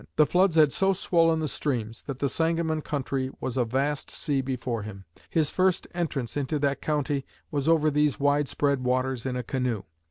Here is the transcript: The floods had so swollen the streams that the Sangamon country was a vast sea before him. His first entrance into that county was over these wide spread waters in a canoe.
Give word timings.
The 0.15 0.25
floods 0.25 0.55
had 0.55 0.73
so 0.73 0.93
swollen 0.93 1.41
the 1.41 1.47
streams 1.47 2.01
that 2.07 2.17
the 2.17 2.27
Sangamon 2.27 2.81
country 2.81 3.29
was 3.39 3.55
a 3.55 3.65
vast 3.65 4.09
sea 4.09 4.41
before 4.41 4.81
him. 4.81 5.05
His 5.29 5.51
first 5.51 5.85
entrance 5.93 6.35
into 6.35 6.57
that 6.57 6.81
county 6.81 7.23
was 7.51 7.69
over 7.69 7.91
these 7.91 8.19
wide 8.19 8.47
spread 8.47 8.83
waters 8.83 9.27
in 9.27 9.35
a 9.35 9.43
canoe. 9.43 9.83